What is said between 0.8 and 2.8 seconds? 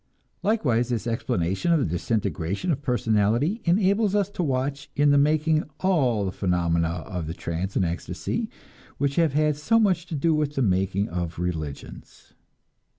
this exploration of the disintegration